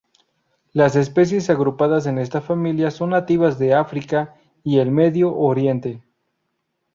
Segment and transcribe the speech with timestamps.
[0.73, 6.01] Las especies agrupadas en esta familia son nativas de África y el Medio Oriente.